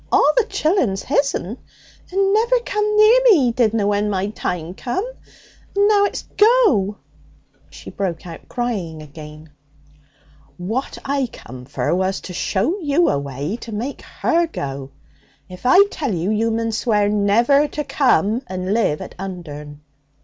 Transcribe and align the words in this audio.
All 0.11 0.33
the 0.35 0.45
chillun's 0.49 1.03
his'n. 1.03 1.59
And 2.11 2.33
never 2.33 2.59
come 2.61 2.97
near 2.97 3.19
me, 3.25 3.35
he 3.45 3.51
didna, 3.51 3.85
when 3.85 4.09
my 4.09 4.29
time 4.29 4.73
come. 4.73 5.05
And 5.75 5.87
now 5.87 6.05
it's 6.05 6.23
"go!"' 6.37 6.97
She 7.69 7.91
broke 7.91 8.25
out 8.25 8.49
crying 8.49 9.03
again. 9.03 9.51
'What 10.57 10.97
I 11.05 11.27
come 11.31 11.65
for 11.65 11.93
was 11.93 12.19
to 12.21 12.33
show 12.33 12.79
you 12.79 13.09
a 13.09 13.19
way 13.19 13.57
to 13.57 13.71
make 13.71 14.01
her 14.01 14.47
go. 14.47 14.89
If 15.47 15.67
I 15.67 15.85
tell 15.91 16.15
you, 16.15 16.31
you 16.31 16.49
mun 16.49 16.71
swear 16.71 17.07
never 17.07 17.67
to 17.67 17.83
come 17.83 18.41
and 18.47 18.73
live 18.73 19.01
at 19.01 19.13
Undern.' 19.19 19.81